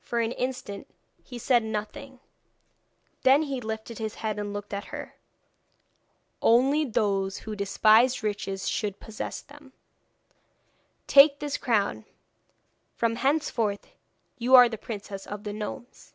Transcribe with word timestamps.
For 0.00 0.20
an 0.20 0.30
instant 0.30 0.86
he 1.24 1.36
said 1.36 1.64
nothing, 1.64 2.20
then 3.24 3.42
he 3.42 3.60
lifted 3.60 3.98
his 3.98 4.14
head 4.22 4.38
and 4.38 4.52
looked 4.52 4.72
at 4.72 4.84
her. 4.94 5.16
'Only 6.40 6.84
those 6.84 7.38
who 7.38 7.56
despise 7.56 8.22
riches 8.22 8.68
should 8.68 9.00
possess 9.00 9.40
them. 9.40 9.72
Take 11.08 11.40
this 11.40 11.56
crown, 11.56 12.04
from 12.94 13.16
henceforth 13.16 13.88
you 14.38 14.54
are 14.54 14.68
the 14.68 14.78
Princess 14.78 15.26
of 15.26 15.42
the 15.42 15.52
Gnomes.' 15.52 16.12